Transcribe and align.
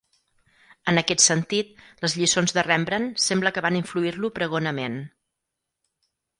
En 0.93 0.99
aquest 1.01 1.21
sentit, 1.25 1.83
les 2.07 2.15
lliçons 2.21 2.57
de 2.57 2.65
Rembrandt 2.69 3.23
sembla 3.27 3.53
que 3.59 3.65
van 3.69 3.79
influir-lo 3.83 4.35
pregonament. 4.41 4.99